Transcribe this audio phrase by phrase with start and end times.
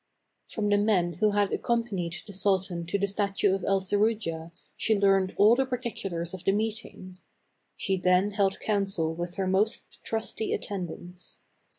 [0.47, 4.97] From the men who had accompanied the sultan to the statue of El Serujah she
[4.99, 7.19] learned all the particulars of the meeting;
[7.77, 11.41] she then held council with her most trusty attendants.